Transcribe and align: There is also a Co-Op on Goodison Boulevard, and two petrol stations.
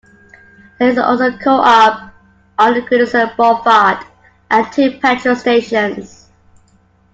There 0.79 0.89
is 0.89 0.97
also 0.97 1.27
a 1.27 1.37
Co-Op 1.37 2.11
on 2.57 2.73
Goodison 2.73 3.37
Boulevard, 3.37 4.03
and 4.49 4.71
two 4.73 4.97
petrol 4.99 5.35
stations. 5.35 6.27